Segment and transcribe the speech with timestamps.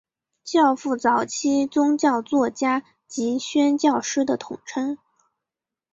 [0.43, 4.97] 教父早期宗教作家及宣教师的统称。